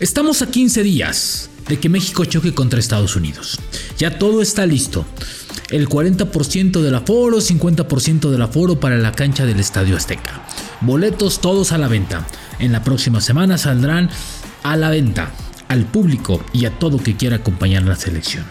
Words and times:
Estamos 0.00 0.40
a 0.40 0.50
15 0.50 0.82
días 0.82 1.50
de 1.68 1.78
que 1.78 1.90
México 1.90 2.24
choque 2.24 2.54
contra 2.54 2.80
Estados 2.80 3.16
Unidos. 3.16 3.58
Ya 3.98 4.18
todo 4.18 4.40
está 4.40 4.64
listo. 4.64 5.04
El 5.68 5.90
40% 5.90 6.80
del 6.80 6.94
aforo, 6.94 7.36
50% 7.36 8.30
del 8.30 8.40
aforo 8.40 8.80
para 8.80 8.96
la 8.96 9.12
cancha 9.12 9.44
del 9.44 9.60
Estadio 9.60 9.98
Azteca. 9.98 10.42
Boletos 10.80 11.42
todos 11.42 11.72
a 11.72 11.78
la 11.78 11.86
venta. 11.86 12.26
En 12.58 12.72
la 12.72 12.82
próxima 12.82 13.20
semana 13.20 13.58
saldrán 13.58 14.08
a 14.62 14.74
la 14.78 14.88
venta 14.88 15.34
al 15.68 15.84
público 15.84 16.42
y 16.54 16.64
a 16.64 16.78
todo 16.78 17.02
que 17.02 17.18
quiera 17.18 17.36
acompañar 17.36 17.82
la 17.82 17.96
selección. 17.96 18.46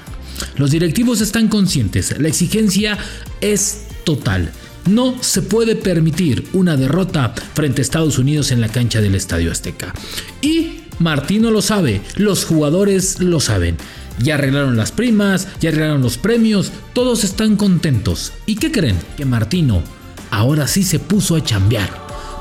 Los 0.55 0.70
directivos 0.70 1.20
están 1.20 1.47
conscientes, 1.47 2.13
la 2.20 2.27
exigencia 2.27 2.95
es 3.41 3.88
total. 4.04 4.52
No 4.86 5.16
se 5.23 5.41
puede 5.41 5.75
permitir 5.75 6.47
una 6.54 6.77
derrota 6.77 7.34
frente 7.55 7.81
a 7.81 7.84
Estados 7.84 8.20
Unidos 8.20 8.52
en 8.52 8.61
la 8.61 8.70
cancha 8.70 9.02
del 9.02 9.16
Estadio 9.16 9.52
Azteca. 9.52 9.95
Y 10.43 10.81
Martino 11.00 11.50
lo 11.50 11.61
sabe, 11.61 12.02
los 12.16 12.43
jugadores 12.43 13.21
lo 13.21 13.39
saben. 13.39 13.77
Ya 14.21 14.35
arreglaron 14.35 14.76
las 14.76 14.91
primas, 14.91 15.48
ya 15.62 15.70
arreglaron 15.70 16.02
los 16.02 16.17
premios, 16.17 16.73
todos 16.91 17.23
están 17.23 17.55
contentos. 17.55 18.34
¿Y 18.45 18.55
qué 18.55 18.70
creen? 18.70 18.98
Que 19.16 19.23
Martino 19.23 19.81
ahora 20.30 20.67
sí 20.67 20.84
se 20.84 20.99
puso 20.99 21.38
a 21.38 21.44
chambear. 21.44 21.89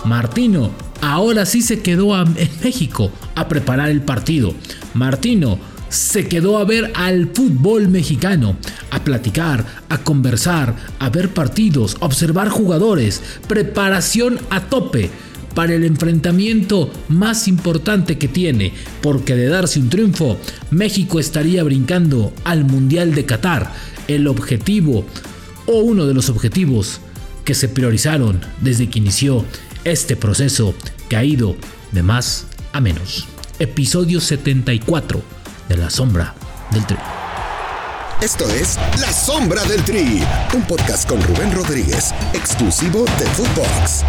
Martino 0.05 0.73
ahora 1.01 1.47
sí 1.47 1.63
se 1.63 1.81
quedó 1.81 2.21
en 2.21 2.51
México 2.63 3.13
a 3.37 3.47
preparar 3.47 3.91
el 3.91 4.03
partido. 4.03 4.53
Martino 4.93 5.61
se 5.89 6.27
quedó 6.27 6.59
a 6.59 6.65
ver 6.65 6.91
al 6.97 7.29
fútbol 7.29 7.87
mexicano, 7.89 8.57
a 8.91 9.05
platicar, 9.05 9.65
a 9.89 9.99
conversar, 9.99 10.75
a 10.99 11.11
ver 11.11 11.33
partidos, 11.33 11.97
a 12.01 12.07
observar 12.07 12.49
jugadores, 12.49 13.23
preparación 13.47 14.41
a 14.51 14.63
tope 14.65 15.11
para 15.59 15.75
el 15.75 15.83
enfrentamiento 15.83 16.89
más 17.09 17.49
importante 17.49 18.17
que 18.17 18.29
tiene, 18.29 18.73
porque 19.03 19.35
de 19.35 19.49
darse 19.49 19.81
un 19.81 19.89
triunfo, 19.89 20.39
México 20.71 21.19
estaría 21.19 21.65
brincando 21.65 22.33
al 22.45 22.65
Mundial 22.65 23.13
de 23.13 23.25
Qatar, 23.27 23.73
el 24.07 24.29
objetivo 24.29 25.05
o 25.67 25.81
uno 25.81 26.07
de 26.07 26.15
los 26.15 26.29
objetivos 26.31 27.01
que 27.45 27.55
se 27.55 27.69
priorizaron 27.69 28.41
desde 28.61 28.89
que 28.89 29.01
inició 29.01 29.45
este 29.83 30.15
proceso 30.15 30.77
que 31.09 31.17
ha 31.17 31.25
ido 31.25 31.57
de 31.91 32.05
más 32.05 32.47
a 32.73 32.81
menos. 32.81 33.27
Episodio 33.59 34.21
74 34.21 35.21
de 35.69 35.77
La 35.77 35.91
Sombra 35.91 36.37
del 36.71 36.87
Tri. 36.87 36.99
Esto 38.23 38.49
es 38.51 38.77
La 39.01 39.13
Sombra 39.13 39.65
del 39.65 39.83
Tri, 39.83 40.23
un 40.55 40.63
podcast 40.69 41.09
con 41.09 41.21
Rubén 41.21 41.51
Rodríguez, 41.51 42.15
exclusivo 42.33 43.05
de 43.19 43.27
Footbox. 43.27 44.05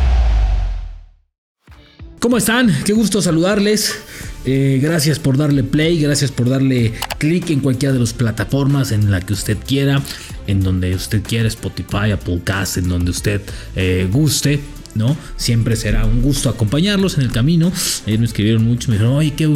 ¿Cómo 2.20 2.36
están? 2.36 2.70
Qué 2.84 2.92
gusto 2.92 3.22
saludarles. 3.22 3.96
Eh, 4.44 4.80
gracias 4.82 5.20
por 5.20 5.38
darle 5.38 5.64
play, 5.64 6.02
gracias 6.02 6.32
por 6.32 6.50
darle 6.50 6.94
clic 7.18 7.50
en 7.50 7.62
cualquiera 7.62 7.94
de 7.94 8.00
las 8.00 8.12
plataformas 8.12 8.92
en 8.92 9.10
la 9.10 9.22
que 9.22 9.32
usted 9.32 9.58
quiera, 9.66 10.02
en 10.46 10.62
donde 10.62 10.94
usted 10.94 11.24
quiera, 11.24 11.48
Spotify, 11.48 12.12
Apple 12.12 12.42
Cast, 12.44 12.76
en 12.76 12.90
donde 12.90 13.12
usted 13.12 13.42
eh, 13.78 14.06
guste. 14.12 14.60
¿No? 15.00 15.18
Siempre 15.38 15.76
será 15.76 16.06
un 16.06 16.22
gusto 16.22 16.50
acompañarlos 16.50 17.18
en 17.18 17.24
el 17.24 17.32
camino. 17.32 17.72
Ellos 18.06 18.20
me 18.20 18.26
escribieron 18.26 18.64
mucho, 18.64 18.90
me 18.90 18.96
dijeron, 18.96 19.16
oye, 19.16 19.34
qué, 19.34 19.50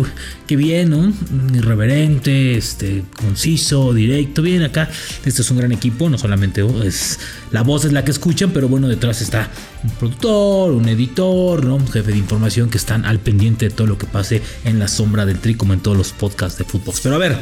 qué 0.48 0.56
bien, 0.56 0.90
¿no? 0.90 1.14
Irreverente, 1.56 2.58
este, 2.58 3.04
conciso, 3.16 3.94
directo, 3.94 4.42
bien 4.42 4.64
acá. 4.64 4.90
Este 5.26 5.42
es 5.44 5.52
un 5.52 5.58
gran 5.58 5.72
equipo, 5.72 6.10
no 6.10 6.18
solamente 6.18 6.66
es 6.84 7.20
la 7.52 7.62
voz 7.62 7.86
es 7.86 7.92
la 7.92 8.04
que 8.04 8.12
escuchan, 8.12 8.52
pero 8.52 8.68
bueno, 8.68 8.88
detrás 8.88 9.22
está 9.22 9.50
un 9.84 9.90
productor, 9.92 10.72
un 10.72 10.88
editor, 10.90 11.64
¿no? 11.64 11.76
Un 11.76 11.88
jefe 11.88 12.12
de 12.12 12.18
información 12.18 12.70
que 12.70 12.78
están 12.78 13.06
al 13.06 13.20
pendiente 13.20 13.70
de 13.70 13.76
todo 13.76 13.86
lo 13.86 13.98
que 13.98 14.08
pase 14.08 14.42
en 14.64 14.80
la 14.80 14.88
sombra 14.88 15.26
del 15.26 15.40
tri, 15.40 15.56
como 15.56 15.74
en 15.74 15.82
todos 15.82 15.96
los 15.96 16.14
podcasts 16.14 16.58
de 16.58 16.64
fútbol. 16.64 16.96
Pero 17.04 17.16
a 17.16 17.20
ver, 17.20 17.38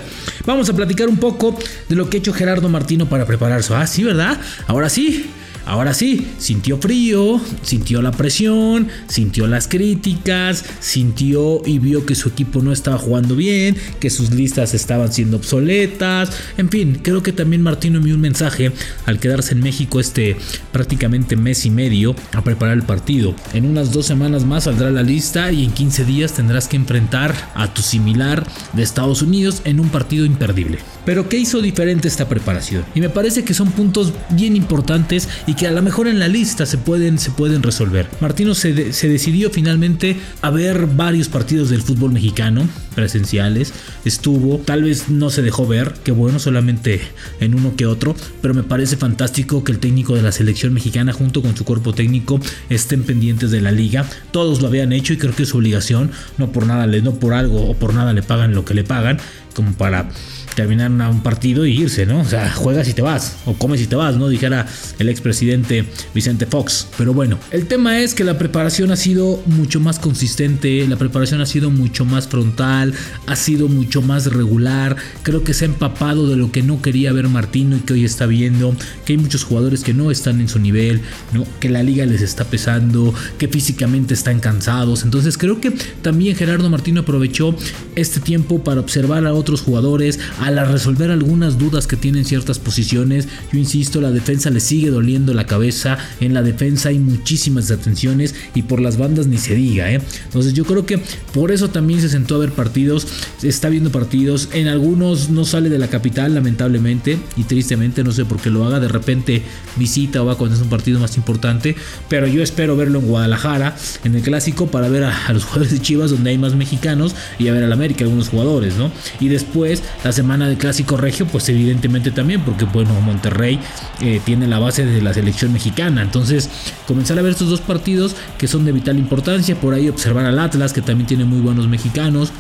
vamos 0.46 0.70
a 0.70 0.76
platicar 0.76 1.08
un 1.08 1.18
poco 1.18 1.58
de 1.88 1.96
lo 1.96 2.10
que 2.10 2.18
ha 2.18 2.20
hecho 2.20 2.34
Gerardo 2.34 2.68
Martino 2.68 3.08
para 3.08 3.26
prepararse. 3.26 3.74
Ah, 3.74 3.88
sí, 3.88 4.04
¿verdad? 4.04 4.42
Ahora 4.68 4.90
sí. 4.90 5.30
Ahora 5.66 5.94
sí, 5.94 6.28
sintió 6.38 6.78
frío, 6.78 7.40
sintió 7.62 8.02
la 8.02 8.12
presión, 8.12 8.88
sintió 9.08 9.48
las 9.48 9.68
críticas, 9.68 10.66
sintió 10.80 11.62
y 11.66 11.80
vio 11.80 12.06
que 12.06 12.16
su 12.16 12.30
equipo 12.30 12.62
no 12.62 12.72
estaba 12.72 12.98
jugando 12.98 13.36
bien, 13.36 13.78
que 14.00 14.10
sus 14.10 14.32
listas 14.32 14.74
estaban 14.74 15.12
siendo 15.14 15.38
obsoletas. 15.38 16.32
En 16.58 16.70
fin, 16.70 17.00
creo 17.02 17.24
que 17.24 17.34
también 17.34 17.62
Martino 17.62 17.98
envió 17.98 18.16
un 18.16 18.22
mensaje 18.22 18.72
al 19.06 19.20
quedarse 19.20 19.54
en 19.54 19.62
México 19.62 20.00
este 20.00 20.38
prácticamente 20.72 21.36
mes 21.36 21.66
y 21.66 21.70
medio 21.70 22.16
a 22.34 22.44
preparar 22.44 22.76
el 22.76 22.84
partido. 22.84 23.36
En 23.54 23.66
unas 23.66 23.92
dos 23.92 24.06
semanas 24.06 24.46
más 24.46 24.66
saldrá 24.66 24.90
la 24.92 25.04
lista 25.04 25.52
y 25.52 25.64
en 25.64 25.72
15 25.72 26.06
días 26.06 26.34
tendrás 26.34 26.68
que 26.68 26.78
enfrentar 26.78 27.36
a 27.54 27.74
tu 27.74 27.82
similar 27.82 28.46
de 28.74 28.84
Estados 28.84 29.22
Unidos 29.22 29.62
en 29.66 29.80
un 29.80 29.90
partido 29.90 30.26
imperdible. 30.26 30.80
Pero 31.06 31.30
¿qué 31.30 31.38
hizo 31.38 31.62
diferente 31.62 32.08
esta 32.08 32.30
preparación? 32.30 32.86
Y 32.96 33.02
me 33.02 33.10
parece 33.10 33.44
que 33.44 33.54
son 33.54 33.72
puntos 33.72 34.14
bien 34.30 34.56
importantes 34.56 35.28
y 35.48 35.56
que 35.56 35.68
a 35.68 35.72
lo 35.72 35.82
mejor 35.82 36.08
en 36.08 36.20
la 36.20 36.28
lista 36.28 36.66
se 36.66 36.78
pueden, 36.78 37.18
se 37.18 37.32
pueden 37.32 37.64
resolver. 37.64 38.08
Martino 38.20 38.54
se, 38.56 38.94
se 38.94 39.10
decidió 39.10 39.50
finalmente 39.50 40.18
a 40.42 40.50
ver 40.50 40.88
varios 40.88 41.30
partidos 41.30 41.70
del 41.70 41.82
fútbol 41.82 42.12
mexicano 42.12 42.68
presenciales. 42.96 43.74
Estuvo, 44.06 44.58
tal 44.60 44.84
vez 44.84 45.10
no 45.10 45.30
se 45.30 45.42
dejó 45.42 45.66
ver, 45.66 45.94
que 46.04 46.12
bueno, 46.12 46.40
solamente 46.40 47.02
en 47.40 47.56
uno 47.56 47.76
que 47.76 47.86
otro, 47.86 48.16
pero 48.42 48.54
me 48.54 48.64
parece 48.64 48.98
fantástico 48.98 49.64
que 49.64 49.72
el 49.72 49.80
técnico 49.80 50.16
de 50.16 50.22
la 50.22 50.32
selección 50.32 50.74
mexicana 50.74 51.14
junto 51.14 51.42
con 51.42 51.56
su 51.56 51.66
cuerpo 51.66 51.94
técnico 51.94 52.40
estén 52.70 53.04
pendientes 53.04 53.52
de 53.52 53.62
la 53.62 53.72
liga. 53.72 54.06
Todos 54.32 54.62
lo 54.62 54.68
habían 54.68 54.94
hecho 54.94 55.14
y 55.14 55.18
creo 55.18 55.36
que 55.36 55.44
es 55.44 55.50
su 55.50 55.58
obligación, 55.58 56.12
no 56.38 56.52
por 56.52 56.66
nada, 56.66 56.86
no 56.88 57.16
por 57.16 57.34
algo 57.34 57.70
o 57.70 57.76
por 57.76 57.94
nada 57.94 58.14
le 58.14 58.24
pagan 58.24 58.54
lo 58.54 58.66
que 58.66 58.74
le 58.74 58.84
pagan, 58.84 59.18
como 59.54 59.74
para 59.74 60.10
terminar 60.56 60.92
un 60.92 61.22
partido 61.22 61.66
y 61.66 61.80
irse, 61.80 62.06
¿no? 62.06 62.22
O 62.22 62.26
sea, 62.26 62.52
juegas 62.52 62.88
y 62.88 62.94
te 62.94 63.02
vas, 63.02 63.38
o 63.46 63.54
comes 63.54 63.82
y 63.82 63.88
te 63.88 63.96
vas, 63.96 64.18
¿no? 64.18 64.28
Dijera 64.30 64.68
el 65.00 65.10
expresidente 65.10 65.86
Vicente 66.14 66.46
Fox. 66.46 66.88
Pero 66.98 67.14
bueno, 67.14 67.38
el 67.52 67.68
tema 67.68 68.00
es 68.00 68.14
que 68.14 68.24
la 68.24 68.38
preparación 68.38 68.92
ha 68.92 68.96
sido 68.96 69.42
mucho 69.46 69.80
más 69.80 70.00
consistente, 70.00 70.88
la 70.88 70.98
preparación 70.98 71.42
ha 71.42 71.46
sido 71.46 71.70
mucho 71.70 72.06
más 72.06 72.28
frontal, 72.28 72.94
ha 73.28 73.36
sido 73.36 73.68
mucho 73.68 74.02
más 74.02 74.28
regular. 74.28 74.96
Creo 75.24 75.44
que 75.44 75.54
se 75.54 75.66
ha 75.66 75.68
empapado 75.68 76.28
de 76.28 76.36
lo 76.36 76.52
que 76.52 76.62
no 76.62 76.82
quería 76.82 77.12
ver 77.14 77.28
Martino 77.28 77.78
y 77.78 77.80
que 77.80 77.94
hoy 77.94 78.06
está 78.06 78.26
viendo, 78.26 78.76
que 79.06 79.14
hay 79.14 79.18
muchos 79.18 79.44
jugadores 79.44 79.84
que 79.84 79.94
no 79.94 80.12
están 80.12 80.42
en 80.42 80.50
su 80.50 80.60
nivel, 80.60 81.02
¿no? 81.34 81.46
Que 81.60 81.70
la 81.70 81.84
liga 81.84 82.06
les 82.06 82.22
está 82.22 82.46
pesando, 82.46 83.14
que 83.38 83.48
físicamente 83.48 84.14
están 84.14 84.40
cansados. 84.40 85.04
Entonces 85.04 85.38
creo 85.38 85.62
que 85.62 85.72
también 86.02 86.36
Gerardo 86.36 86.70
Martino 86.70 87.02
aprovechó 87.02 87.56
este 87.96 88.20
tiempo 88.20 88.64
para 88.64 88.82
observar 88.82 89.26
a 89.26 89.34
otros 89.34 89.62
jugadores, 89.62 90.20
a 90.42 90.66
resolver 90.66 91.12
algunas 91.12 91.60
dudas 91.60 91.86
que 91.86 91.96
tienen 91.96 92.26
ciertas 92.26 92.58
posiciones. 92.58 93.28
Yo 93.54 93.60
insisto, 93.60 94.02
la 94.02 94.12
defensa 94.12 94.50
le 94.50 94.60
sigue 94.60 94.90
doliendo 94.90 95.34
la 95.36 95.46
cabeza. 95.46 96.00
En 96.20 96.34
la 96.34 96.42
defensa 96.42 96.90
hay 96.90 96.98
muchísimas 96.98 97.68
desatenciones 97.68 98.34
y 98.56 98.64
por 98.64 98.82
las 98.82 98.98
bandas 98.98 99.28
ni 99.28 99.38
se 99.38 99.54
diga. 99.54 99.92
¿eh? 99.92 100.02
Entonces 100.26 100.54
yo 100.54 100.66
creo 100.66 100.86
que 100.86 101.00
por 101.34 101.52
eso 101.52 101.70
también 101.70 102.02
se 102.02 102.10
sentó 102.10 102.36
a 102.36 102.40
ver 102.40 102.52
partidos, 102.52 103.08
está 103.44 103.70
viendo 103.70 103.92
partidos. 103.92 104.50
En 104.54 104.68
algunos 104.68 105.30
no 105.30 105.46
sale 105.46 105.70
de 105.70 105.78
la 105.78 105.90
capital, 105.90 106.34
lamentablemente, 106.34 107.20
y 107.38 107.44
tristemente, 107.44 108.04
no 108.04 108.12
sé 108.12 108.26
por 108.26 108.42
qué 108.42 108.50
lo 108.50 108.66
haga. 108.66 108.80
De 108.80 108.88
repente 108.88 109.44
visita 109.78 110.24
o 110.24 110.26
va 110.26 110.38
cuando 110.38 110.56
es 110.56 110.62
un 110.62 110.70
partido 110.70 111.00
más 111.00 111.18
importante. 111.18 111.76
Pero 112.10 112.26
yo 112.26 112.42
espero 112.42 112.76
verlo 112.76 113.00
en 113.00 113.06
Guadalajara, 113.06 113.76
en 114.04 114.16
el 114.16 114.24
clásico, 114.24 114.68
para 114.68 114.90
ver 114.90 115.04
a, 115.04 115.34
los 115.34 115.44
jugadores 115.44 115.72
de 115.72 115.80
Chivas, 115.80 116.10
donde 116.10 116.32
hay 116.32 116.40
más 116.40 116.56
mexicanos, 116.56 117.16
y 117.38 117.48
a 117.48 117.54
ver 117.54 117.64
al 117.64 117.72
América, 117.72 118.04
algunos 118.04 118.30
jugadores, 118.30 118.76
¿no? 118.76 118.92
Y 119.20 119.28
después, 119.28 119.84
la 120.04 120.12
semana 120.12 120.31
de 120.40 120.58
clásico 120.58 120.98
regio, 120.98 121.28
pues 121.28 121.48
evidentemente 121.50 122.12
también, 122.12 122.42
porque 122.42 122.66
bueno, 122.66 122.94
Monterrey 123.02 123.60
eh, 124.00 124.22
tiene 124.24 124.48
la 124.48 124.60
base 124.60 124.86
de 124.86 125.02
la 125.02 125.14
selección 125.14 125.54
mexicana. 125.54 126.02
Entonces, 126.02 126.50
comenzar 126.88 127.20
a 127.20 127.22
ver 127.22 127.32
estos 127.32 127.50
dos 127.50 127.62
partidos 127.62 128.16
que 128.38 128.48
son 128.48 128.66
de 128.66 128.72
vital 128.72 128.98
importancia. 128.98 129.56
Por 129.56 129.74
ahí 129.74 129.90
observar 129.90 130.26
al 130.26 130.40
Atlas, 130.40 130.74
que 130.74 130.82
también 130.82 131.08
tiene 131.08 131.26
muy 131.26 131.40
buenos 131.40 131.68
mexicanos 131.68 132.32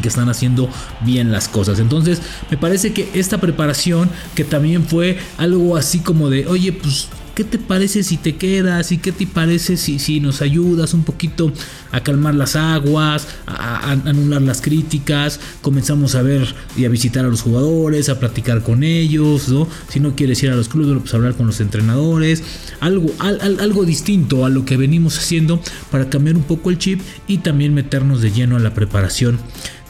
que 0.00 0.08
están 0.08 0.28
haciendo 0.28 0.68
bien 1.00 1.30
las 1.30 1.48
cosas. 1.48 1.78
Entonces, 1.78 2.20
me 2.50 2.56
parece 2.56 2.92
que 2.92 3.10
esta 3.14 3.38
preparación, 3.38 4.10
que 4.34 4.44
también 4.44 4.84
fue 4.84 5.18
algo 5.38 5.76
así 5.76 6.00
como 6.00 6.30
de, 6.30 6.46
oye, 6.46 6.72
pues 6.72 7.08
¿qué 7.34 7.44
te 7.44 7.58
parece 7.58 8.02
si 8.02 8.16
te 8.16 8.36
quedas? 8.36 8.92
¿Y 8.92 8.98
qué 8.98 9.12
te 9.12 9.26
parece 9.26 9.76
si, 9.76 9.98
si 9.98 10.20
nos 10.20 10.42
ayudas 10.42 10.94
un 10.94 11.04
poquito 11.04 11.52
a 11.92 12.00
calmar 12.02 12.34
las 12.34 12.56
aguas, 12.56 13.26
a, 13.46 13.90
anular 13.90 14.42
las 14.42 14.60
críticas? 14.60 15.40
Comenzamos 15.60 16.14
a 16.14 16.22
ver 16.22 16.54
y 16.76 16.84
a 16.84 16.88
visitar 16.88 17.24
a 17.24 17.28
los 17.28 17.42
jugadores, 17.42 18.08
a 18.08 18.18
platicar 18.18 18.62
con 18.62 18.84
ellos, 18.84 19.48
¿no? 19.48 19.68
Si 19.88 20.00
no 20.00 20.14
quieres 20.14 20.42
ir 20.42 20.50
a 20.50 20.56
los 20.56 20.68
clubes, 20.68 21.00
pues 21.00 21.14
hablar 21.14 21.34
con 21.34 21.46
los 21.46 21.60
entrenadores, 21.60 22.42
algo, 22.80 23.10
algo 23.18 23.84
distinto 23.84 24.44
a 24.44 24.48
lo 24.48 24.64
que 24.64 24.76
venimos 24.76 25.18
haciendo 25.18 25.60
para 25.90 26.08
cambiar 26.08 26.36
un 26.36 26.44
poco 26.44 26.70
el 26.70 26.78
chip 26.78 27.00
y 27.26 27.38
también 27.38 27.74
meternos 27.74 28.20
de 28.20 28.30
lleno 28.30 28.56
a 28.56 28.60
la 28.60 28.74
preparación 28.74 29.38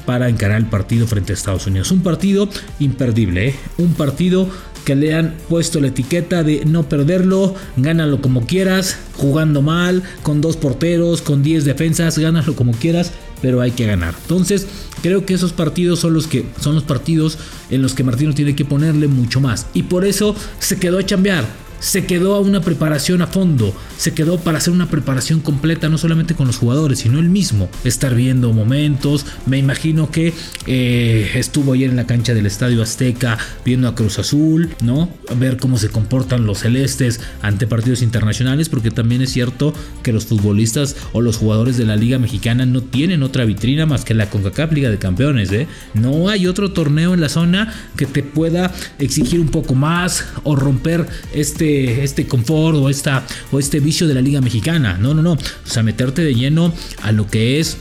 para 0.06 0.29
encarar 0.29 0.58
el 0.58 0.67
partido 0.67 1.06
frente 1.06 1.32
a 1.32 1.35
Estados 1.35 1.67
Unidos. 1.67 1.90
Un 1.90 2.02
partido 2.02 2.49
imperdible, 2.79 3.49
¿eh? 3.49 3.55
un 3.79 3.94
partido 3.94 4.49
que 4.84 4.94
le 4.94 5.14
han 5.14 5.34
puesto 5.48 5.81
la 5.81 5.88
etiqueta 5.88 6.42
de 6.42 6.64
no 6.64 6.88
perderlo, 6.88 7.54
gánalo 7.76 8.20
como 8.20 8.46
quieras, 8.46 8.96
jugando 9.16 9.62
mal, 9.62 10.02
con 10.22 10.40
dos 10.40 10.56
porteros, 10.56 11.22
con 11.22 11.42
10 11.42 11.64
defensas, 11.64 12.19
gánalo 12.19 12.54
como 12.54 12.72
quieras, 12.72 13.12
pero 13.40 13.60
hay 13.60 13.70
que 13.70 13.86
ganar. 13.86 14.14
Entonces, 14.22 14.66
creo 15.02 15.26
que 15.26 15.34
esos 15.34 15.52
partidos 15.52 15.98
son 16.00 16.14
los 16.14 16.26
que 16.26 16.46
son 16.60 16.75
los 16.75 16.84
partidos 16.84 17.38
en 17.70 17.82
los 17.82 17.94
que 17.94 18.04
Martino 18.04 18.34
tiene 18.34 18.54
que 18.54 18.64
ponerle 18.64 19.08
mucho 19.08 19.40
más 19.40 19.66
y 19.75 19.84
por 19.84 20.04
eso 20.04 20.34
se 20.58 20.78
quedó 20.78 20.98
a 20.98 21.06
chambear 21.06 21.63
se 21.84 22.06
quedó 22.06 22.34
a 22.34 22.40
una 22.40 22.62
preparación 22.62 23.20
a 23.20 23.26
fondo, 23.26 23.75
se 23.98 24.14
quedó 24.14 24.38
para 24.38 24.56
hacer 24.56 24.72
una 24.72 24.88
preparación 24.88 25.40
completa, 25.40 25.90
no 25.90 25.98
solamente 25.98 26.34
con 26.34 26.46
los 26.46 26.56
jugadores, 26.56 27.00
sino 27.00 27.19
él 27.19 27.28
mismo. 27.28 27.69
Estar 27.84 28.14
viendo 28.14 28.54
momentos, 28.54 29.26
me 29.44 29.58
imagino 29.58 30.10
que 30.10 30.32
eh, 30.66 31.31
estuvo 31.34 31.75
ayer 31.75 31.90
en 31.90 31.96
la 31.96 32.06
cancha 32.06 32.32
del 32.32 32.46
Estadio 32.46 32.82
Azteca 32.82 33.36
viendo 33.66 33.86
a 33.86 33.94
Cruz 33.94 34.19
Azul, 34.19 34.75
¿no? 34.82 35.10
Ver 35.36 35.58
cómo 35.58 35.76
se 35.76 35.90
comportan 35.90 36.46
los 36.46 36.60
celestes 36.60 37.20
ante 37.42 37.66
partidos 37.66 38.00
internacionales, 38.00 38.70
porque 38.70 38.90
también 38.90 39.20
es 39.20 39.32
cierto 39.32 39.75
que 40.02 40.14
los 40.14 40.25
futbolistas 40.25 40.96
o 41.12 41.20
los 41.20 41.37
jugadores 41.37 41.76
de 41.76 41.84
la 41.84 41.96
Liga 41.96 42.19
Mexicana 42.19 42.64
no 42.64 42.80
tienen 42.80 43.22
otra 43.22 43.44
vitrina 43.44 43.84
más 43.84 44.06
que 44.06 44.14
la 44.14 44.30
CONCACAF 44.30 44.72
Liga 44.72 44.90
de 44.90 44.96
Campeones, 44.96 45.52
¿eh? 45.52 45.69
No 45.92 46.30
hay 46.30 46.46
otro 46.46 46.72
torneo 46.72 47.12
en 47.12 47.20
la 47.20 47.28
zona 47.28 47.75
que 47.94 48.06
te 48.06 48.22
pueda 48.22 48.72
exigir 48.98 49.38
un 49.38 49.48
poco 49.48 49.75
más 49.75 50.25
o 50.44 50.56
romper 50.56 51.06
este 51.34 51.74
este, 51.82 52.26
confort 52.26 52.76
o, 52.76 52.88
esta, 52.88 53.26
o 53.53 53.59
este 53.59 53.81
vicio 53.81 54.06
de 54.06 54.15
la 54.15 54.21
Liga 54.21 54.41
Mexicana. 54.41 54.99
No, 54.99 55.15
no, 55.15 55.23
no. 55.23 55.32
O 55.32 55.38
sea, 55.65 55.82
meterte 55.82 56.23
de 56.23 56.35
lleno 56.35 56.73
a 57.03 57.12
lo 57.12 57.26
que 57.26 57.61
es 57.61 57.76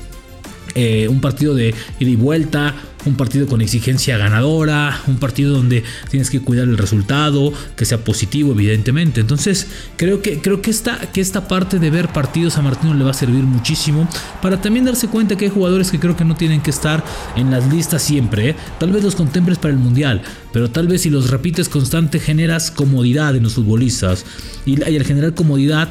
eh, 0.76 1.08
un 1.08 1.22
partido 1.22 1.56
de 1.56 1.74
ida 2.00 2.10
y 2.10 2.16
vuelta, 2.16 2.74
un 3.06 3.16
partido 3.16 3.48
con 3.48 3.62
exigencia 3.62 4.18
ganadora, 4.18 5.02
un 5.08 5.18
partido 5.18 5.54
donde 5.54 5.84
tienes 6.10 6.30
que 6.30 6.40
cuidar 6.40 6.68
el 6.68 6.78
resultado, 6.78 7.54
que 7.76 7.86
sea 7.86 8.04
positivo 8.04 8.54
evidentemente. 8.54 9.22
Entonces 9.22 9.68
creo 9.98 10.22
que, 10.22 10.40
creo 10.40 10.62
que, 10.62 10.72
esta, 10.72 10.98
que 11.12 11.22
esta 11.22 11.48
parte 11.48 11.80
de 11.80 11.90
ver 11.90 12.10
partidos 12.10 12.58
a 12.58 12.62
Martino 12.62 12.94
le 12.94 13.04
va 13.04 13.12
a 13.12 13.16
servir 13.16 13.44
muchísimo 13.44 14.08
para 14.42 14.62
también 14.62 14.86
darse 14.86 15.08
cuenta 15.08 15.36
que 15.36 15.46
hay 15.46 15.52
jugadores 15.52 15.92
que 15.92 16.00
creo 16.00 16.16
que 16.16 16.26
no 16.26 16.36
tienen 16.36 16.62
que 16.62 16.72
estar 16.72 17.04
en 17.36 17.52
las 17.52 17.72
listas 17.72 18.02
siempre. 18.02 18.50
¿eh? 18.50 18.56
Tal 18.80 18.92
vez 18.92 19.04
los 19.04 19.16
contemples 19.16 19.58
para 19.58 19.74
el 19.74 19.80
Mundial, 19.80 20.22
pero 20.52 20.70
tal 20.70 20.88
vez 20.88 21.02
si 21.02 21.10
los 21.10 21.30
repites 21.30 21.70
constante 21.70 22.20
generas 22.20 22.72
comodidad 22.72 23.36
en 23.36 23.44
los 23.44 23.54
futbolistas. 23.54 24.26
Y, 24.66 24.80
y 24.90 24.98
al 24.98 25.04
generar 25.04 25.34
comodidad 25.34 25.90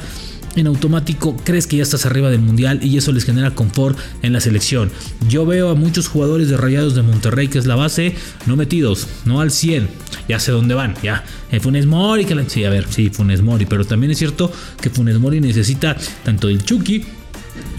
en 0.55 0.67
automático 0.67 1.35
crees 1.43 1.67
que 1.67 1.77
ya 1.77 1.83
estás 1.83 2.05
arriba 2.05 2.29
del 2.29 2.41
mundial 2.41 2.79
y 2.83 2.97
eso 2.97 3.11
les 3.11 3.25
genera 3.25 3.51
confort 3.51 3.97
en 4.21 4.33
la 4.33 4.39
selección. 4.39 4.91
Yo 5.27 5.45
veo 5.45 5.69
a 5.69 5.75
muchos 5.75 6.07
jugadores 6.07 6.49
de 6.49 6.57
Rayados 6.57 6.95
de 6.95 7.01
Monterrey, 7.01 7.47
que 7.47 7.59
es 7.59 7.65
la 7.65 7.75
base, 7.75 8.15
no 8.45 8.55
metidos, 8.55 9.07
no 9.25 9.41
al 9.41 9.51
100. 9.51 9.89
Ya 10.27 10.39
sé 10.39 10.51
dónde 10.51 10.73
van, 10.73 10.95
ya. 11.03 11.23
En 11.51 11.61
Funes 11.61 11.85
Mori. 11.85 12.25
Sí, 12.47 12.63
a 12.65 12.69
ver, 12.69 12.85
sí, 12.89 13.09
Funes 13.09 13.41
Mori, 13.41 13.65
pero 13.65 13.85
también 13.85 14.11
es 14.11 14.17
cierto 14.17 14.51
que 14.81 14.89
Funes 14.89 15.19
Mori 15.19 15.39
necesita 15.41 15.97
tanto 16.23 16.47
del 16.47 16.63
Chucky 16.63 17.03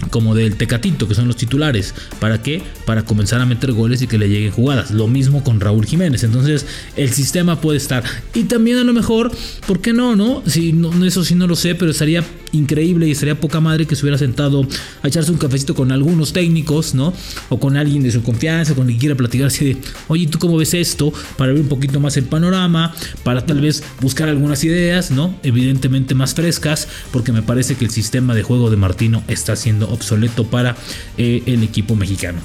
como 0.09 0.35
del 0.35 0.55
Tecatito, 0.55 1.07
que 1.07 1.15
son 1.15 1.27
los 1.27 1.35
titulares. 1.35 1.93
¿Para 2.19 2.41
qué? 2.41 2.61
Para 2.85 3.03
comenzar 3.03 3.41
a 3.41 3.45
meter 3.45 3.71
goles 3.73 4.01
y 4.01 4.07
que 4.07 4.17
le 4.17 4.29
lleguen 4.29 4.51
jugadas. 4.51 4.91
Lo 4.91 5.07
mismo 5.07 5.43
con 5.43 5.59
Raúl 5.59 5.85
Jiménez. 5.85 6.23
Entonces, 6.23 6.65
el 6.95 7.11
sistema 7.11 7.59
puede 7.59 7.77
estar. 7.77 8.03
Y 8.33 8.43
también 8.43 8.77
a 8.77 8.83
lo 8.83 8.93
mejor, 8.93 9.31
¿por 9.67 9.81
qué 9.81 9.93
no? 9.93 10.15
no? 10.15 10.43
Si, 10.45 10.73
no 10.73 11.05
eso 11.05 11.23
sí 11.23 11.35
no 11.35 11.47
lo 11.47 11.55
sé, 11.55 11.75
pero 11.75 11.91
estaría 11.91 12.23
increíble 12.55 13.07
y 13.07 13.11
estaría 13.11 13.39
poca 13.39 13.59
madre 13.59 13.85
que 13.85 13.95
se 13.95 14.03
hubiera 14.03 14.17
sentado 14.17 14.65
a 15.03 15.07
echarse 15.07 15.31
un 15.31 15.37
cafecito 15.37 15.75
con 15.75 15.91
algunos 15.91 16.33
técnicos, 16.33 16.95
¿no? 16.95 17.13
O 17.49 17.59
con 17.59 17.77
alguien 17.77 18.03
de 18.03 18.11
su 18.11 18.23
confianza, 18.23 18.73
con 18.73 18.87
que 18.87 18.97
quiera 18.97 19.15
platicar 19.15 19.51
de, 19.51 19.77
oye, 20.07 20.27
¿tú 20.27 20.39
cómo 20.39 20.57
ves 20.57 20.73
esto? 20.73 21.13
Para 21.37 21.51
ver 21.53 21.61
un 21.61 21.67
poquito 21.67 21.99
más 21.99 22.17
el 22.17 22.25
panorama, 22.25 22.93
para 23.23 23.45
tal 23.45 23.61
vez 23.61 23.83
buscar 24.01 24.29
algunas 24.29 24.63
ideas, 24.63 25.11
¿no? 25.11 25.35
Evidentemente 25.43 26.15
más 26.15 26.33
frescas, 26.33 26.87
porque 27.11 27.31
me 27.31 27.41
parece 27.41 27.75
que 27.75 27.85
el 27.85 27.91
sistema 27.91 28.33
de 28.33 28.43
juego 28.43 28.69
de 28.69 28.77
Martino 28.77 29.23
está 29.27 29.55
siendo 29.55 29.89
obsoleto 29.89 30.45
para 30.45 30.75
eh, 31.17 31.43
el 31.45 31.63
equipo 31.63 31.95
mexicano. 31.95 32.39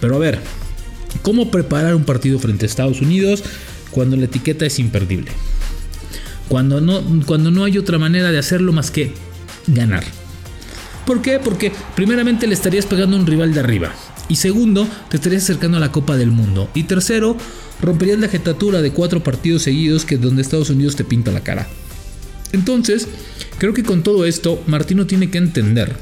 Pero 0.00 0.16
a 0.16 0.18
ver, 0.18 0.40
¿cómo 1.22 1.50
preparar 1.50 1.94
un 1.94 2.04
partido 2.04 2.38
frente 2.38 2.66
a 2.66 2.68
Estados 2.68 3.00
Unidos 3.00 3.42
cuando 3.90 4.16
la 4.16 4.26
etiqueta 4.26 4.66
es 4.66 4.78
imperdible? 4.78 5.30
Cuando 6.48 6.80
no, 6.80 7.02
cuando 7.26 7.50
no 7.50 7.64
hay 7.64 7.78
otra 7.78 7.98
manera 7.98 8.30
de 8.30 8.38
hacerlo 8.38 8.72
más 8.72 8.90
que 8.90 9.12
ganar. 9.66 10.04
¿Por 11.06 11.22
qué? 11.22 11.38
Porque 11.38 11.72
primeramente 11.94 12.46
le 12.46 12.54
estarías 12.54 12.86
pegando 12.86 13.16
a 13.16 13.20
un 13.20 13.26
rival 13.26 13.54
de 13.54 13.60
arriba. 13.60 13.92
Y 14.28 14.36
segundo, 14.36 14.88
te 15.08 15.16
estarías 15.16 15.44
acercando 15.44 15.76
a 15.76 15.80
la 15.80 15.92
Copa 15.92 16.16
del 16.16 16.30
Mundo. 16.30 16.68
Y 16.74 16.84
tercero, 16.84 17.36
romperías 17.80 18.18
la 18.18 18.28
jetatura 18.28 18.82
de 18.82 18.92
cuatro 18.92 19.22
partidos 19.22 19.62
seguidos 19.62 20.04
que 20.04 20.18
donde 20.18 20.42
Estados 20.42 20.70
Unidos 20.70 20.96
te 20.96 21.04
pinta 21.04 21.30
la 21.30 21.40
cara. 21.40 21.68
Entonces, 22.52 23.06
creo 23.58 23.72
que 23.72 23.84
con 23.84 24.02
todo 24.02 24.24
esto, 24.24 24.62
Martino 24.66 25.06
tiene 25.06 25.30
que 25.30 25.38
entender 25.38 25.96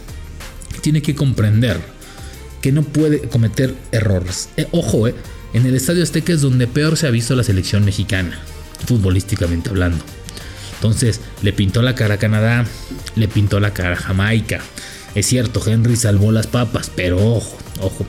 tiene 0.84 1.00
que 1.00 1.14
comprender 1.14 1.80
que 2.60 2.70
no 2.70 2.82
puede 2.82 3.20
cometer 3.22 3.74
errores. 3.90 4.50
Eh, 4.58 4.68
ojo, 4.70 5.08
eh, 5.08 5.14
en 5.54 5.64
el 5.64 5.74
Estadio 5.74 6.02
Azteca 6.02 6.34
es 6.34 6.42
donde 6.42 6.66
peor 6.66 6.98
se 6.98 7.06
ha 7.06 7.10
visto 7.10 7.34
la 7.34 7.42
selección 7.42 7.86
mexicana, 7.86 8.38
futbolísticamente 8.86 9.70
hablando. 9.70 10.04
Entonces, 10.76 11.20
le 11.42 11.52
pintó 11.52 11.82
la 11.82 11.94
cara 11.94 12.14
a 12.14 12.18
Canadá, 12.18 12.66
le 13.16 13.28
pintó 13.28 13.60
la 13.60 13.72
cara 13.72 13.92
a 13.92 13.96
Jamaica. 13.96 14.60
Es 15.14 15.26
cierto, 15.26 15.62
Henry 15.64 15.96
salvó 15.96 16.32
las 16.32 16.46
papas, 16.46 16.90
pero 16.94 17.18
ojo, 17.18 17.56
ojo. 17.80 18.06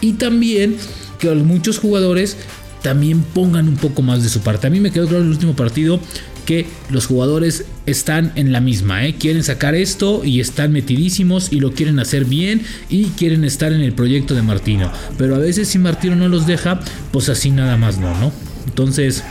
Y 0.00 0.14
también 0.14 0.76
que 1.18 1.30
muchos 1.34 1.78
jugadores 1.78 2.36
también 2.82 3.22
pongan 3.22 3.68
un 3.68 3.76
poco 3.76 4.02
más 4.02 4.22
de 4.22 4.28
su 4.28 4.40
parte. 4.40 4.66
A 4.66 4.70
mí 4.70 4.80
me 4.80 4.90
quedó 4.90 5.06
claro 5.06 5.24
el 5.24 5.30
último 5.30 5.54
partido 5.54 6.00
que 6.46 6.66
los 6.88 7.04
jugadores 7.04 7.66
están 7.84 8.32
en 8.34 8.52
la 8.52 8.62
misma, 8.62 9.04
¿eh? 9.04 9.16
quieren 9.16 9.44
sacar 9.44 9.74
esto 9.74 10.24
y 10.24 10.40
están 10.40 10.72
metidísimos 10.72 11.52
y 11.52 11.60
lo 11.60 11.72
quieren 11.72 11.98
hacer 11.98 12.24
bien 12.24 12.62
y 12.88 13.04
quieren 13.10 13.44
estar 13.44 13.70
en 13.70 13.82
el 13.82 13.92
proyecto 13.92 14.34
de 14.34 14.40
Martino. 14.40 14.90
Pero 15.18 15.34
a 15.34 15.38
veces 15.38 15.68
si 15.68 15.78
Martino 15.78 16.16
no 16.16 16.26
los 16.28 16.46
deja, 16.46 16.80
pues 17.12 17.28
así 17.28 17.50
nada 17.50 17.76
más 17.76 17.98
no, 17.98 18.18
¿no? 18.18 18.32
Entonces, 18.66 19.24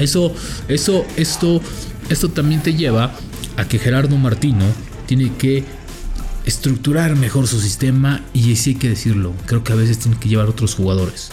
eso, 0.00 0.34
eso, 0.68 1.04
esto, 1.18 1.60
esto 2.08 2.28
también 2.28 2.62
te 2.62 2.74
lleva 2.74 3.12
a 3.56 3.66
que 3.66 3.78
Gerardo 3.78 4.16
Martino 4.16 4.64
tiene 5.06 5.32
que 5.36 5.64
estructurar 6.44 7.16
mejor 7.16 7.48
su 7.48 7.60
sistema 7.60 8.22
y 8.32 8.54
sí 8.56 8.70
hay 8.70 8.76
que 8.76 8.88
decirlo, 8.88 9.34
creo 9.46 9.64
que 9.64 9.72
a 9.72 9.76
veces 9.76 9.98
tiene 9.98 10.18
que 10.18 10.28
llevar 10.28 10.48
otros 10.48 10.74
jugadores. 10.74 11.30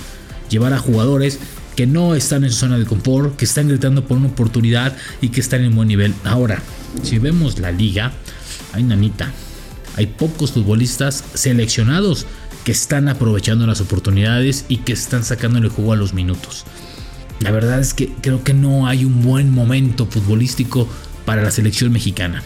Llevar 0.49 0.73
a 0.73 0.79
jugadores 0.79 1.39
que 1.75 1.87
no 1.87 2.15
están 2.15 2.43
en 2.43 2.51
su 2.51 2.57
zona 2.57 2.77
de 2.77 2.85
confort, 2.85 3.35
que 3.35 3.45
están 3.45 3.67
gritando 3.67 4.05
por 4.05 4.17
una 4.17 4.27
oportunidad 4.27 4.95
y 5.21 5.29
que 5.29 5.39
están 5.39 5.63
en 5.63 5.75
buen 5.75 5.87
nivel. 5.87 6.13
Ahora, 6.23 6.61
si 7.03 7.19
vemos 7.19 7.59
la 7.59 7.71
liga, 7.71 8.11
hay 8.73 8.83
nanita, 8.83 9.31
hay 9.95 10.07
pocos 10.07 10.51
futbolistas 10.51 11.23
seleccionados 11.33 12.25
que 12.63 12.71
están 12.71 13.09
aprovechando 13.09 13.67
las 13.67 13.81
oportunidades 13.81 14.65
y 14.67 14.77
que 14.77 14.93
están 14.93 15.23
sacándole 15.23 15.69
juego 15.69 15.93
a 15.93 15.97
los 15.97 16.13
minutos. 16.13 16.65
La 17.43 17.51
verdad 17.51 17.81
es 17.81 17.93
que 17.93 18.07
creo 18.21 18.41
que 18.41 18.53
no 18.53 18.87
hay 18.87 19.03
un 19.03 19.21
buen 19.21 19.49
momento 19.49 20.05
futbolístico 20.05 20.87
para 21.25 21.43
la 21.43 21.51
selección 21.51 21.91
mexicana. 21.91 22.41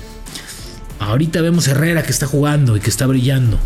Ahorita 0.97 1.39
vemos 1.41 1.67
Herrera 1.67 2.01
que 2.01 2.09
está 2.09 2.25
jugando 2.25 2.75
y 2.75 2.79
que 2.79 2.89
está 2.89 3.05
brillando. 3.05 3.59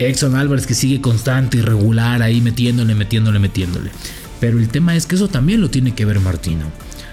Exxon 0.00 0.34
Álvarez 0.34 0.66
que 0.66 0.74
sigue 0.74 1.00
constante 1.00 1.58
y 1.58 1.60
regular 1.60 2.20
ahí 2.20 2.40
metiéndole, 2.40 2.96
metiéndole, 2.96 3.38
metiéndole. 3.38 3.90
Pero 4.40 4.58
el 4.58 4.68
tema 4.68 4.96
es 4.96 5.06
que 5.06 5.14
eso 5.14 5.28
también 5.28 5.60
lo 5.60 5.70
tiene 5.70 5.94
que 5.94 6.04
ver 6.04 6.18
Martino. 6.18 6.64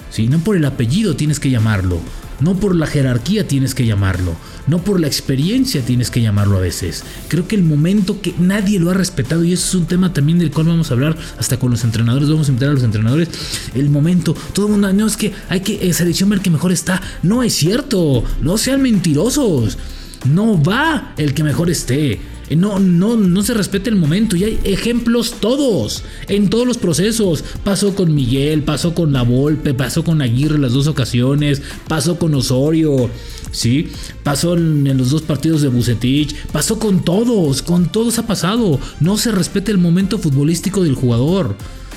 Si 0.09 0.27
No 0.27 0.39
por 0.39 0.55
el 0.55 0.65
apellido 0.65 1.15
tienes 1.15 1.39
que 1.39 1.51
llamarlo, 1.51 2.01
no 2.39 2.55
por 2.55 2.75
la 2.75 2.87
jerarquía 2.87 3.47
tienes 3.47 3.75
que 3.75 3.85
llamarlo, 3.85 4.35
no 4.67 4.83
por 4.83 4.99
la 4.99 5.07
experiencia 5.07 5.81
tienes 5.81 6.09
que 6.09 6.21
llamarlo 6.21 6.57
a 6.57 6.61
veces. 6.61 7.03
Creo 7.27 7.47
que 7.47 7.55
el 7.55 7.63
momento 7.63 8.21
que 8.21 8.33
nadie 8.39 8.79
lo 8.79 8.91
ha 8.91 8.93
respetado, 8.93 9.43
y 9.43 9.53
eso 9.53 9.67
es 9.67 9.75
un 9.75 9.85
tema 9.85 10.13
también 10.13 10.39
del 10.39 10.51
cual 10.51 10.67
vamos 10.67 10.89
a 10.89 10.93
hablar 10.93 11.17
hasta 11.37 11.57
con 11.57 11.71
los 11.71 11.83
entrenadores, 11.83 12.29
vamos 12.29 12.47
a 12.47 12.51
invitar 12.51 12.69
a 12.69 12.73
los 12.73 12.83
entrenadores, 12.83 13.29
el 13.75 13.89
momento, 13.89 14.35
todo 14.53 14.67
el 14.67 14.71
mundo, 14.73 14.91
no 14.93 15.07
es 15.07 15.17
que 15.17 15.33
hay 15.49 15.61
que 15.61 15.87
eh, 15.87 15.93
selección 15.93 16.29
ver 16.29 16.41
que 16.41 16.49
mejor 16.49 16.71
está, 16.71 17.01
no 17.21 17.43
es 17.43 17.53
cierto, 17.53 18.23
no 18.41 18.57
sean 18.57 18.81
mentirosos, 18.81 19.77
no 20.25 20.61
va 20.61 21.13
el 21.17 21.33
que 21.33 21.43
mejor 21.43 21.69
esté. 21.69 22.32
Eh, 22.49 22.55
no, 22.55 22.79
no, 22.79 23.15
no 23.15 23.43
se 23.43 23.53
respeta 23.53 23.89
el 23.89 23.95
momento 23.95 24.35
y 24.35 24.43
hay 24.43 24.59
ejemplos 24.63 25.35
todos, 25.39 26.03
en 26.27 26.49
todos 26.49 26.67
los 26.67 26.77
procesos. 26.77 27.43
Pasó 27.63 27.95
con 27.95 28.13
Miguel, 28.13 28.63
pasó 28.63 28.93
con 28.93 29.13
La 29.13 29.23
Volpe, 29.23 29.73
pasó 29.73 30.03
con 30.03 30.21
Aguirre 30.21 30.59
las 30.59 30.73
dos 30.73 30.87
ocasiones, 30.87 31.61
pasó 31.87 32.17
con 32.17 32.33
Osorio, 32.35 33.09
¿sí? 33.51 33.89
Pasó 34.23 34.55
en, 34.55 34.97
los 34.97 35.11
dos 35.11 35.21
partidos 35.21 35.61
de 35.61 35.69
Bucetich, 35.69 36.35
pasó 36.51 36.79
con 36.79 37.03
todos, 37.03 37.61
con 37.61 37.91
todos 37.91 38.19
ha 38.19 38.27
pasado. 38.27 38.79
No 38.99 39.17
se 39.17 39.31
respeta 39.31 39.71
el 39.71 39.77
momento 39.77 40.19
futbolístico 40.19 40.83
del 40.83 40.95
jugador. 40.95 41.55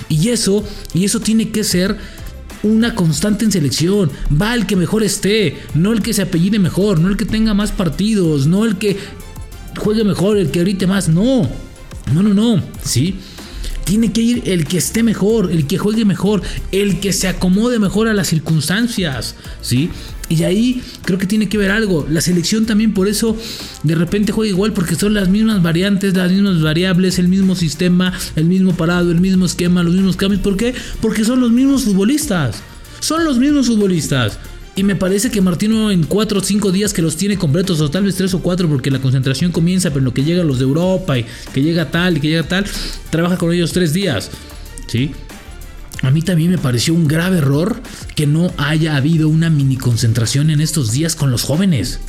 Y 0.09 0.29
eso, 0.29 0.62
y 0.95 1.05
eso 1.05 1.19
tiene 1.19 1.50
que 1.50 1.65
ser 1.65 1.97
una 2.62 2.95
constante 2.95 3.45
en 3.45 3.53
selección. 3.53 4.11
Va 4.31 4.55
el 4.55 4.67
que 4.67 4.76
mejor 4.76 5.03
esté, 5.03 5.57
no 5.75 5.93
el 5.93 6.03
que 6.03 6.15
se 6.15 6.23
apellide 6.23 6.59
mejor, 6.59 7.00
no 7.00 7.09
el 7.09 7.17
que 7.17 7.25
tenga 7.25 7.55
más 7.55 7.73
partidos, 7.73 8.47
no 8.47 8.65
el 8.65 8.76
que 8.76 8.97
juegue 9.76 10.04
mejor, 10.04 10.37
el 10.37 10.50
que 10.50 10.61
grite 10.61 10.87
más. 10.87 11.09
No, 11.09 11.49
no, 12.12 12.23
no, 12.23 12.35
no. 12.35 12.62
¿Sí? 12.83 13.16
Tiene 13.85 14.11
que 14.11 14.21
ir 14.21 14.42
el 14.47 14.66
que 14.66 14.78
esté 14.78 15.04
mejor, 15.04 15.52
el 15.52 15.66
que 15.68 15.78
juegue 15.78 16.04
mejor, 16.04 16.42
el 16.73 16.99
que 16.99 17.12
se 17.12 17.28
acomode 17.28 17.78
mejor 17.78 18.09
a 18.09 18.14
las 18.14 18.26
circunstancias, 18.26 19.37
¿sí? 19.61 19.90
Y 20.28 20.42
ahí 20.42 20.83
creo 21.04 21.21
que 21.21 21.26
tiene 21.26 21.49
que 21.49 21.56
ver 21.56 21.71
algo. 21.71 22.04
La 22.11 22.21
selección 22.21 22.66
también 22.66 22.92
por 22.95 23.06
eso 23.06 23.37
de 23.85 23.95
repente 23.95 24.33
juega 24.33 24.50
igual 24.50 24.73
porque 24.73 24.97
son 24.97 25.14
las 25.14 25.28
mismas 25.28 25.62
variantes, 25.62 26.16
las 26.16 26.33
mismas 26.33 26.61
variables, 26.61 27.21
el 27.21 27.28
mismo 27.28 27.54
sistema, 27.54 28.12
el 28.35 28.47
mismo 28.47 28.76
parado, 28.76 29.12
el 29.12 29.21
mismo 29.21 29.47
esquema, 29.47 29.85
los 29.85 29.95
mismos 29.95 30.16
cambios. 30.16 30.42
¿Por 30.42 30.56
qué? 30.56 30.75
Porque 31.00 31.25
son 31.25 31.40
los 31.40 31.52
mismos 31.52 31.85
futbolistas. 31.85 32.56
Son 32.99 33.25
los 33.25 33.38
mismos 33.38 33.68
futbolistas. 33.68 34.38
Y 34.76 34.83
me 34.83 34.95
parece 34.95 35.30
que 35.30 35.40
Martino 35.40 35.90
en 35.90 36.04
4 36.04 36.38
o 36.38 36.42
5 36.42 36.71
días 36.71 36.92
que 36.92 37.00
los 37.00 37.16
tiene 37.16 37.38
completos, 37.38 37.80
o 37.80 37.90
tal 37.90 38.04
vez 38.04 38.14
3 38.16 38.35
o 38.35 38.42
4, 38.42 38.68
porque 38.68 38.90
la 38.90 39.00
concentración 39.00 39.50
comienza, 39.50 39.88
pero 39.88 40.00
en 40.00 40.04
lo 40.04 40.12
que 40.12 40.23
llegan 40.23 40.47
los 40.47 40.59
de 40.59 40.64
Europa 40.64 41.18
y 41.18 41.25
que 41.54 41.62
llega 41.62 41.90
tal 41.90 42.18
y 42.18 42.21
que 42.21 42.28
llega 42.28 42.42
tal, 42.42 42.66
trabaja 43.09 43.38
con 43.38 43.52
ellos 43.54 43.73
3 43.73 43.95
días. 43.95 44.30
¿Sí? 44.87 45.12
A 46.02 46.11
mí 46.11 46.21
también 46.21 46.50
me 46.50 46.59
pareció 46.59 46.92
un 46.92 47.09
grave 47.09 47.38
error 47.38 47.80
que 48.14 48.26
no 48.26 48.52
haya 48.59 48.97
habido 48.97 49.30
una 49.30 49.49
mini 49.49 49.78
concentración 49.78 50.50
en 50.50 50.61
estos 50.61 50.92
días 50.92 51.16
con 51.16 51.30
los 51.30 51.42
jóvenes. 51.42 52.00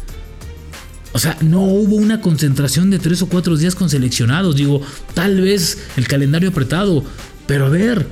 O 1.13 1.19
sea, 1.19 1.37
no 1.41 1.63
hubo 1.63 1.95
una 1.95 2.19
concentración 2.19 2.89
de 2.89 2.99
3 2.99 3.21
o 3.21 3.29
4 3.29 3.55
días 3.55 3.75
con 3.75 3.89
seleccionados. 3.89 4.57
Digo, 4.57 4.81
tal 5.13 5.39
vez 5.39 5.79
el 5.95 6.05
calendario 6.05 6.49
apretado, 6.49 7.05
pero 7.47 7.65
a 7.65 7.69
ver, 7.69 8.05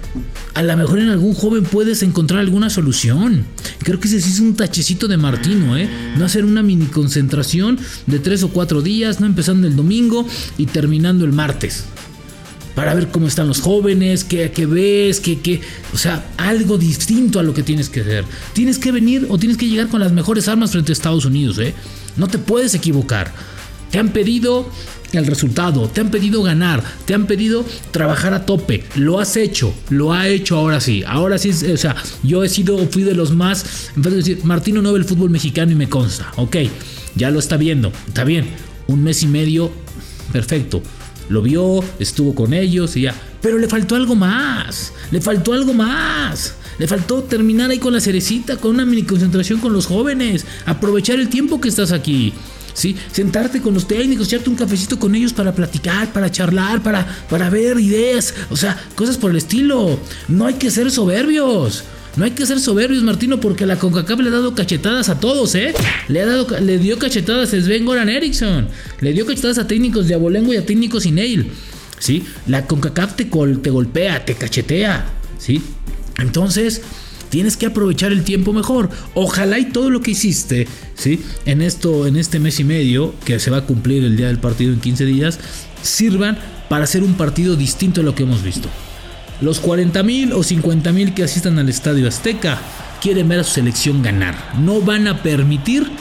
a 0.54 0.64
lo 0.64 0.78
mejor 0.78 1.00
en 1.00 1.10
algún 1.10 1.34
joven 1.34 1.64
puedes 1.64 2.02
encontrar 2.04 2.40
alguna 2.40 2.70
solución. 2.70 3.44
Creo 3.80 4.00
que 4.00 4.08
ese 4.08 4.22
sí 4.22 4.32
es 4.32 4.40
un 4.40 4.56
tachecito 4.56 5.10
de 5.10 5.18
Martino, 5.18 5.78
¿eh? 5.78 5.90
No 6.18 6.24
hacer 6.24 6.46
una 6.46 6.64
mini 6.64 6.86
concentración 6.86 7.78
de 8.08 8.20
tres 8.20 8.44
o 8.44 8.50
cuatro 8.50 8.82
días, 8.82 9.20
no 9.20 9.26
empezando 9.26 9.68
el 9.68 9.76
domingo 9.76 10.26
y 10.58 10.68
terminando 10.68 11.26
el 11.26 11.34
martes. 11.34 11.84
Para 12.76 12.94
ver 12.94 13.10
cómo 13.10 13.28
están 13.28 13.48
los 13.48 13.60
jóvenes, 13.62 14.24
qué, 14.24 14.52
qué 14.52 14.66
ves, 14.66 15.20
qué, 15.20 15.40
qué. 15.40 15.62
O 15.94 15.98
sea, 15.98 16.26
algo 16.38 16.78
distinto 16.78 17.40
a 17.40 17.44
lo 17.44 17.54
que 17.54 17.64
tienes 17.64 17.90
que 17.90 18.02
hacer. 18.02 18.26
Tienes 18.54 18.80
que 18.80 18.92
venir 18.94 19.28
o 19.30 19.38
tienes 19.38 19.58
que 19.58 19.68
llegar 19.68 19.90
con 19.90 20.00
las 20.00 20.14
mejores 20.14 20.48
armas 20.48 20.72
frente 20.72 20.92
a 20.92 20.94
Estados 20.94 21.26
Unidos, 21.26 21.58
¿eh? 21.60 21.74
No 22.16 22.28
te 22.28 22.38
puedes 22.38 22.74
equivocar. 22.74 23.34
Te 23.96 24.00
han 24.00 24.10
pedido 24.10 24.70
el 25.14 25.26
resultado, 25.26 25.88
te 25.88 26.02
han 26.02 26.12
pedido 26.12 26.44
ganar, 26.44 26.84
te 27.06 27.14
han 27.14 27.28
pedido 27.28 27.64
trabajar 27.92 28.34
a 28.34 28.46
tope, 28.46 28.84
lo 28.96 29.22
has 29.22 29.38
hecho, 29.38 29.74
lo 29.88 30.12
ha 30.12 30.28
hecho 30.28 30.58
ahora 30.58 30.82
sí, 30.82 31.06
ahora 31.08 31.38
sí, 31.38 31.52
o 31.52 31.78
sea, 31.78 31.96
yo 32.22 32.44
he 32.44 32.50
sido, 32.50 32.78
fui 32.90 33.04
de 33.04 33.14
los 33.14 33.34
más, 33.34 33.92
en 33.96 34.02
vez 34.02 34.12
de 34.12 34.18
decir, 34.18 34.40
Martino 34.44 34.82
no 34.82 34.92
ve 34.92 35.00
el 35.00 35.06
fútbol 35.06 35.30
mexicano 35.30 35.72
y 35.72 35.76
me 35.76 35.88
consta, 35.88 36.30
ok, 36.36 36.58
ya 37.16 37.32
lo 37.32 37.40
está 37.40 37.56
viendo, 37.56 37.94
está 38.06 38.26
bien, 38.26 38.48
un 38.88 39.02
mes 39.02 39.24
y 39.24 39.28
medio, 39.28 39.72
perfecto, 40.34 40.84
lo 41.30 41.42
vio, 41.42 41.82
estuvo 41.98 42.36
con 42.36 42.54
ellos 42.54 42.98
y 42.98 43.04
ya, 43.04 43.16
pero 43.42 43.58
le 43.60 43.70
faltó 43.70 43.96
algo 43.96 44.14
más, 44.14 44.92
le 45.10 45.22
faltó 45.22 45.54
algo 45.54 45.74
más. 45.74 46.56
Le 46.78 46.88
faltó 46.88 47.24
terminar 47.24 47.72
ahí 47.72 47.80
con 47.80 47.94
la 47.94 48.02
cerecita, 48.02 48.58
con 48.58 48.72
una 48.72 48.86
mini 48.86 49.04
concentración 49.04 49.62
con 49.62 49.72
los 49.72 49.86
jóvenes, 49.86 50.46
aprovechar 50.66 51.20
el 51.22 51.30
tiempo 51.30 51.62
que 51.62 51.70
estás 51.70 51.94
aquí. 51.94 52.34
¿Sí? 52.76 52.96
Sentarte 53.12 53.60
con 53.62 53.74
los 53.74 53.88
técnicos, 53.88 54.28
echarte 54.28 54.52
un 54.52 54.56
cafecito 54.56 55.00
con 55.00 55.16
ellos 55.16 55.34
para 55.34 55.56
platicar, 55.56 56.14
para 56.14 56.32
charlar, 56.32 56.84
para, 56.84 57.08
para 57.28 57.50
ver 57.50 57.80
ideas, 57.80 58.36
o 58.52 58.56
sea, 58.56 58.78
cosas 58.94 59.18
por 59.18 59.32
el 59.32 59.38
estilo. 59.38 60.00
No 60.28 60.46
hay 60.46 60.54
que 60.54 60.70
ser 60.70 60.92
soberbios. 60.92 61.84
No 62.18 62.24
hay 62.24 62.32
que 62.32 62.46
ser 62.46 62.62
soberbios, 62.62 63.04
Martino, 63.04 63.42
porque 63.42 63.66
la 63.66 63.78
CONCACAF 63.78 64.20
le 64.22 64.30
ha 64.30 64.34
dado 64.34 64.56
cachetadas 64.56 65.10
a 65.10 65.20
todos, 65.20 65.54
¿eh? 65.56 65.74
Le, 66.08 66.22
ha 66.22 66.26
dado, 66.26 66.48
le 66.62 66.78
dio 66.78 66.98
cachetadas 66.98 67.54
a 67.54 67.62
Sven 67.62 67.84
Goran 67.86 68.08
Eriksson. 68.08 68.70
Le 69.02 69.12
dio 69.12 69.26
cachetadas 69.26 69.58
a 69.58 69.68
técnicos 69.68 70.08
de 70.08 70.14
Abolengo 70.14 70.54
y 70.54 70.58
a 70.58 70.66
técnicos 70.66 71.06
Ineil. 71.06 71.52
¿Sí? 72.00 72.24
La 72.48 72.68
CONCACAF 72.68 73.16
te, 73.16 73.26
te 73.26 73.70
golpea, 73.70 74.24
te 74.24 74.36
cachetea. 74.36 75.06
¿Sí? 75.38 75.62
Entonces, 76.18 76.84
Tienes 77.36 77.58
que 77.58 77.66
aprovechar 77.66 78.14
el 78.14 78.24
tiempo 78.24 78.54
mejor. 78.54 78.90
Ojalá 79.14 79.60
y 79.60 79.66
todo 79.66 79.90
lo 79.90 80.00
que 80.00 80.12
hiciste, 80.12 80.70
¿sí? 80.94 81.22
En 81.46 81.62
esto, 81.62 82.08
en 82.08 82.16
este 82.16 82.40
mes 82.40 82.62
y 82.62 82.64
medio, 82.64 83.14
que 83.26 83.40
se 83.40 83.52
va 83.52 83.58
a 83.58 83.66
cumplir 83.66 84.06
el 84.06 84.16
día 84.16 84.28
del 84.28 84.40
partido 84.40 84.72
en 84.72 84.80
15 84.80 85.04
días, 85.04 85.38
sirvan 85.82 86.38
para 86.70 86.86
hacer 86.86 87.04
un 87.04 87.16
partido 87.16 87.58
distinto 87.58 88.00
a 88.00 88.06
lo 88.06 88.16
que 88.16 88.24
hemos 88.24 88.42
visto. 88.42 88.70
Los 89.42 89.60
40 89.60 90.02
mil 90.04 90.32
o 90.32 90.44
50 90.44 90.94
mil 90.94 91.14
que 91.14 91.24
asistan 91.24 91.60
al 91.60 91.68
Estadio 91.68 92.08
Azteca 92.08 92.58
quieren 93.02 93.28
ver 93.28 93.42
a 93.42 93.44
su 93.44 93.56
selección 93.56 94.02
ganar. 94.02 94.38
No 94.62 94.80
van 94.80 95.06
a 95.10 95.22
permitir 95.22 95.92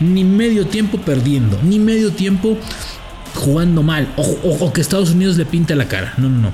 ni 0.00 0.24
medio 0.24 0.66
tiempo 0.66 0.96
perdiendo, 1.02 1.60
ni 1.62 1.78
medio 1.78 2.12
tiempo 2.12 2.56
jugando 3.34 3.82
mal, 3.82 4.10
o, 4.16 4.22
o 4.60 4.72
que 4.72 4.80
Estados 4.80 5.10
Unidos 5.10 5.36
le 5.36 5.44
pinte 5.44 5.74
la 5.74 5.88
cara. 5.88 6.14
No, 6.16 6.30
no, 6.30 6.38
no. 6.38 6.52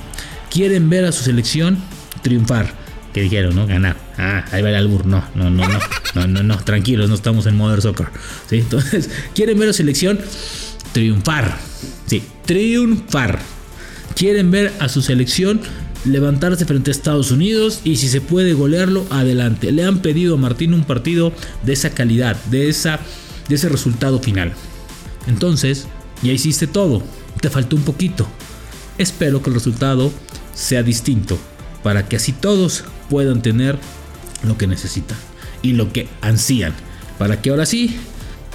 Quieren 0.50 0.90
ver 0.90 1.04
a 1.04 1.12
su 1.12 1.23
selección 1.23 1.78
triunfar 2.23 2.86
que 3.17 3.23
dijeron, 3.23 3.57
¿no? 3.57 3.67
Ganar. 3.67 3.97
Ah, 4.19 4.45
ahí 4.53 4.61
va 4.61 4.69
el 4.69 4.75
albur. 4.75 5.07
No, 5.07 5.25
no, 5.35 5.49
no, 5.49 5.67
no, 5.67 5.79
no, 6.15 6.27
no, 6.27 6.43
no, 6.43 6.59
tranquilos, 6.59 7.09
no 7.09 7.15
estamos 7.15 7.47
en 7.47 7.57
Modern 7.57 7.81
Soccer. 7.81 8.09
¿Sí? 8.47 8.57
Entonces, 8.57 9.09
quieren 9.35 9.59
ver 9.59 9.71
a 9.71 9.73
selección 9.73 10.21
triunfar. 10.93 11.57
Sí, 12.05 12.23
triunfar. 12.45 13.39
Quieren 14.15 14.51
ver 14.51 14.71
a 14.81 14.91
su 14.91 15.01
selección 15.01 15.63
levantarse 16.05 16.67
frente 16.67 16.91
a 16.91 16.93
Estados 16.93 17.31
Unidos 17.31 17.81
y 17.85 17.97
si 17.97 18.11
se 18.11 18.21
puede 18.21 18.53
golearlo, 18.53 19.07
adelante. 19.09 19.73
Le 19.73 19.87
han 19.87 20.01
pedido 20.01 20.35
a 20.35 20.39
Martín 20.39 20.75
un 20.75 20.85
partido 20.85 21.33
de 21.63 21.73
esa 21.73 21.95
calidad, 21.95 22.37
de, 22.51 22.69
esa, 22.69 23.01
de 23.49 23.55
ese 23.55 23.71
resultado 23.71 24.19
final. 24.19 24.53
Entonces, 25.27 25.87
ya 26.23 26.33
hiciste 26.33 26.67
todo, 26.67 27.03
te 27.41 27.49
faltó 27.49 27.77
un 27.77 27.83
poquito. 27.83 28.29
Espero 28.99 29.43
que 29.43 29.49
el 29.49 29.55
resultado 29.55 30.13
sea 30.53 30.83
distinto 30.83 31.39
para 31.87 32.09
que 32.09 32.16
así 32.16 32.33
todos 32.33 32.83
puedan 33.09 33.43
tener 33.43 33.78
lo 34.43 34.59
que 34.59 34.66
necesitan 34.66 35.16
y 35.62 35.75
lo 35.75 35.93
que 35.93 36.09
ansían. 36.21 36.75
Para 37.16 37.40
que 37.40 37.50
ahora 37.50 37.64
sí, 37.64 37.97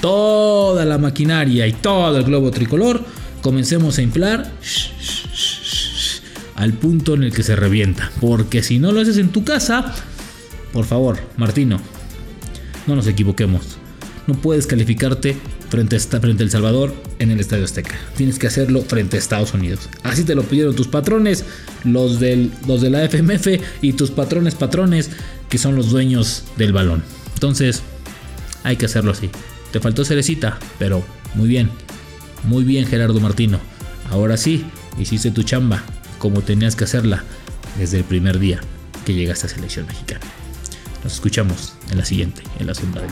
toda 0.01 0.83
la 0.83 0.97
maquinaria 0.97 1.65
y 1.65 1.71
todo 1.71 2.17
el 2.17 2.25
globo 2.25 2.51
tricolor 2.51 3.05
comencemos 3.41 3.97
a 3.97 4.01
inflar 4.01 4.51
al 6.55 6.73
punto 6.73 7.13
en 7.13 7.23
el 7.23 7.33
que 7.33 7.43
se 7.43 7.55
revienta. 7.55 8.11
Porque 8.19 8.61
si 8.63 8.79
no 8.79 8.91
lo 8.91 8.99
haces 8.99 9.15
en 9.15 9.29
tu 9.29 9.45
casa, 9.45 9.95
por 10.73 10.83
favor, 10.83 11.17
Martino, 11.37 11.79
no 12.85 12.97
nos 12.97 13.07
equivoquemos. 13.07 13.77
No 14.27 14.33
puedes 14.33 14.67
calificarte 14.67 15.37
frente 15.71 15.95
a, 15.95 15.99
frente 15.99 16.43
El 16.43 16.51
Salvador 16.51 16.93
en 17.17 17.31
el 17.31 17.39
Estadio 17.39 17.63
Azteca. 17.63 17.95
Tienes 18.17 18.37
que 18.37 18.47
hacerlo 18.47 18.81
frente 18.81 19.15
a 19.15 19.19
Estados 19.19 19.53
Unidos. 19.53 19.89
Así 20.03 20.25
te 20.25 20.35
lo 20.35 20.43
pidieron 20.43 20.75
tus 20.75 20.89
patrones, 20.89 21.45
los, 21.85 22.19
del, 22.19 22.51
de 22.67 22.89
la 22.89 23.05
FMF 23.05 23.47
y 23.81 23.93
tus 23.93 24.11
patrones 24.11 24.53
patrones, 24.53 25.09
que 25.49 25.57
son 25.57 25.75
los 25.75 25.89
dueños 25.89 26.43
del 26.57 26.73
balón. 26.73 27.01
Entonces, 27.33 27.81
hay 28.63 28.75
que 28.75 28.85
hacerlo 28.85 29.11
así. 29.11 29.29
Te 29.71 29.79
faltó 29.79 30.03
cerecita, 30.03 30.59
pero 30.77 31.03
muy 31.35 31.47
bien. 31.47 31.69
Muy 32.43 32.65
bien, 32.65 32.85
Gerardo 32.85 33.19
Martino. 33.21 33.59
Ahora 34.09 34.35
sí, 34.35 34.65
hiciste 34.99 35.31
tu 35.31 35.43
chamba 35.43 35.83
como 36.19 36.41
tenías 36.41 36.75
que 36.75 36.83
hacerla 36.83 37.23
desde 37.79 37.97
el 37.97 38.03
primer 38.03 38.39
día 38.39 38.59
que 39.05 39.13
llegaste 39.13 39.47
a 39.47 39.49
selección 39.49 39.87
mexicana. 39.87 40.25
Nos 41.03 41.13
escuchamos 41.13 41.73
en 41.89 41.97
la 41.97 42.05
siguiente, 42.05 42.43
en 42.59 42.67
la 42.67 42.75
sombra 42.75 43.01
del. 43.01 43.11